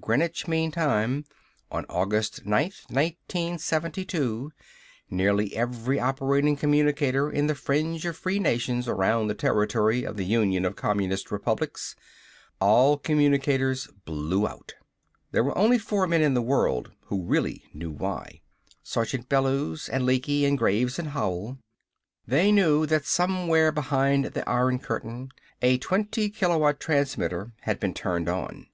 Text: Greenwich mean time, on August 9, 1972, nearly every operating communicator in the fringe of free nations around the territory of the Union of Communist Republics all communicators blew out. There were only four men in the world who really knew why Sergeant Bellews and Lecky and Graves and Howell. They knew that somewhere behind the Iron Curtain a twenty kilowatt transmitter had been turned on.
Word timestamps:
Greenwich 0.00 0.48
mean 0.48 0.72
time, 0.72 1.24
on 1.70 1.86
August 1.88 2.44
9, 2.44 2.64
1972, 2.90 4.50
nearly 5.08 5.54
every 5.54 6.00
operating 6.00 6.56
communicator 6.56 7.30
in 7.30 7.46
the 7.46 7.54
fringe 7.54 8.04
of 8.04 8.16
free 8.16 8.40
nations 8.40 8.88
around 8.88 9.28
the 9.28 9.34
territory 9.36 10.02
of 10.02 10.16
the 10.16 10.24
Union 10.24 10.64
of 10.64 10.74
Communist 10.74 11.30
Republics 11.30 11.94
all 12.60 12.96
communicators 12.98 13.86
blew 14.04 14.48
out. 14.48 14.74
There 15.30 15.44
were 15.44 15.56
only 15.56 15.78
four 15.78 16.08
men 16.08 16.20
in 16.20 16.34
the 16.34 16.42
world 16.42 16.90
who 17.02 17.22
really 17.22 17.62
knew 17.72 17.92
why 17.92 18.40
Sergeant 18.82 19.28
Bellews 19.28 19.88
and 19.88 20.04
Lecky 20.04 20.44
and 20.44 20.58
Graves 20.58 20.98
and 20.98 21.10
Howell. 21.10 21.58
They 22.26 22.50
knew 22.50 22.86
that 22.86 23.06
somewhere 23.06 23.70
behind 23.70 24.24
the 24.24 24.48
Iron 24.50 24.80
Curtain 24.80 25.28
a 25.62 25.78
twenty 25.78 26.28
kilowatt 26.28 26.80
transmitter 26.80 27.52
had 27.60 27.78
been 27.78 27.94
turned 27.94 28.28
on. 28.28 28.64